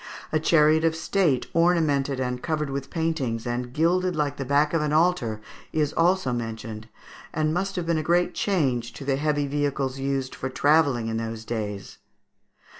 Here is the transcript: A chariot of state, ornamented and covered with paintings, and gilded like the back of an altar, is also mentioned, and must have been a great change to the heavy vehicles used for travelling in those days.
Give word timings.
A 0.31 0.39
chariot 0.39 0.83
of 0.83 0.95
state, 0.95 1.45
ornamented 1.53 2.19
and 2.19 2.41
covered 2.41 2.71
with 2.71 2.89
paintings, 2.89 3.45
and 3.45 3.71
gilded 3.71 4.15
like 4.15 4.37
the 4.37 4.45
back 4.45 4.73
of 4.73 4.81
an 4.81 4.91
altar, 4.91 5.41
is 5.71 5.93
also 5.93 6.33
mentioned, 6.33 6.89
and 7.31 7.53
must 7.53 7.75
have 7.75 7.85
been 7.85 7.99
a 7.99 8.01
great 8.01 8.33
change 8.33 8.93
to 8.93 9.05
the 9.05 9.17
heavy 9.17 9.45
vehicles 9.45 9.99
used 9.99 10.33
for 10.33 10.49
travelling 10.49 11.05
in 11.07 11.17
those 11.17 11.45
days. 11.45 11.99